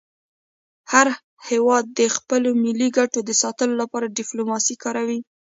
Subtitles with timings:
[0.91, 1.07] هر
[1.49, 5.19] هېواد د خپلو ملي ګټو د ساتلو لپاره ډيپلوماسي کاروي.